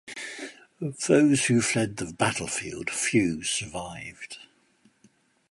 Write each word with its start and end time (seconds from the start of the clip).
Of 0.81 0.97
those 1.05 1.45
who 1.45 1.61
fled 1.61 1.97
the 1.97 2.11
battlefield, 2.11 2.89
few 2.89 3.43
survived. 3.43 4.37